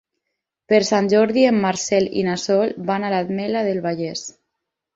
[0.71, 4.29] Per Sant Jordi en Marcel i na Sol van a l'Ametlla del Vallès.